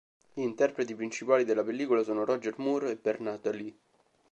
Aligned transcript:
Gli 0.33 0.41
interpreti 0.41 0.95
principali 0.95 1.45
della 1.45 1.63
pellicola 1.63 2.01
sono 2.01 2.25
Roger 2.25 2.55
Moore 2.57 2.89
e 2.89 2.95
Bernard 2.95 3.53
Lee. 3.53 3.75